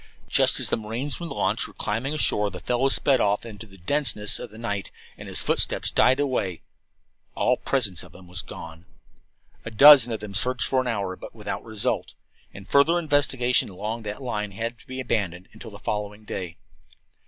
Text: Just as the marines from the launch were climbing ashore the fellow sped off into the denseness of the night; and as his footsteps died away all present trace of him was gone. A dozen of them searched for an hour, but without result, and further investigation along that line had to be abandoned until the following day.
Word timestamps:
Just 0.29 0.59
as 0.59 0.71
the 0.71 0.77
marines 0.77 1.15
from 1.15 1.29
the 1.29 1.35
launch 1.35 1.67
were 1.67 1.75
climbing 1.75 2.15
ashore 2.15 2.49
the 2.49 2.59
fellow 2.59 2.89
sped 2.89 3.21
off 3.21 3.45
into 3.45 3.67
the 3.67 3.77
denseness 3.77 4.39
of 4.39 4.49
the 4.49 4.57
night; 4.57 4.89
and 5.15 5.29
as 5.29 5.37
his 5.37 5.45
footsteps 5.45 5.91
died 5.91 6.19
away 6.19 6.63
all 7.35 7.55
present 7.55 7.97
trace 7.99 8.03
of 8.05 8.15
him 8.15 8.27
was 8.27 8.41
gone. 8.41 8.85
A 9.63 9.69
dozen 9.69 10.11
of 10.11 10.19
them 10.19 10.33
searched 10.33 10.65
for 10.65 10.81
an 10.81 10.87
hour, 10.87 11.15
but 11.15 11.35
without 11.35 11.63
result, 11.63 12.15
and 12.51 12.67
further 12.67 12.97
investigation 12.97 13.69
along 13.69 14.01
that 14.01 14.23
line 14.23 14.53
had 14.53 14.79
to 14.79 14.87
be 14.87 14.99
abandoned 14.99 15.47
until 15.53 15.69
the 15.69 15.77
following 15.77 16.25
day. 16.25 16.57